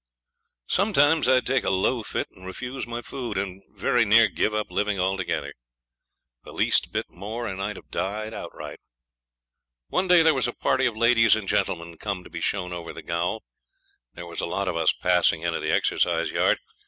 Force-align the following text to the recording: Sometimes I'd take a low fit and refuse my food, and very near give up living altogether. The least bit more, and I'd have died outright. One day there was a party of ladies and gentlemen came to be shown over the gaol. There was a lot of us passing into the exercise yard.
Sometimes 0.65 1.29
I'd 1.29 1.45
take 1.45 1.63
a 1.63 1.69
low 1.69 2.01
fit 2.01 2.27
and 2.31 2.43
refuse 2.43 2.87
my 2.87 3.03
food, 3.03 3.37
and 3.37 3.61
very 3.69 4.03
near 4.03 4.27
give 4.29 4.51
up 4.51 4.71
living 4.71 4.99
altogether. 4.99 5.53
The 6.43 6.53
least 6.53 6.91
bit 6.91 7.05
more, 7.11 7.45
and 7.45 7.61
I'd 7.61 7.75
have 7.75 7.91
died 7.91 8.33
outright. 8.33 8.79
One 9.89 10.07
day 10.07 10.23
there 10.23 10.33
was 10.33 10.47
a 10.47 10.53
party 10.53 10.87
of 10.87 10.97
ladies 10.97 11.35
and 11.35 11.47
gentlemen 11.47 11.99
came 11.99 12.23
to 12.23 12.31
be 12.31 12.41
shown 12.41 12.73
over 12.73 12.93
the 12.93 13.03
gaol. 13.03 13.43
There 14.15 14.25
was 14.25 14.41
a 14.41 14.47
lot 14.47 14.67
of 14.67 14.75
us 14.75 14.91
passing 14.91 15.43
into 15.43 15.59
the 15.59 15.69
exercise 15.71 16.31
yard. 16.31 16.57